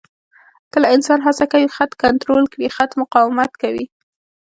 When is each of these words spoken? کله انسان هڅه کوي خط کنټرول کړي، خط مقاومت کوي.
کله 0.73 0.87
انسان 0.95 1.19
هڅه 1.27 1.45
کوي 1.51 1.67
خط 1.75 1.91
کنټرول 2.03 2.43
کړي، 2.53 2.67
خط 2.75 2.91
مقاومت 3.01 3.51
کوي. 3.61 3.85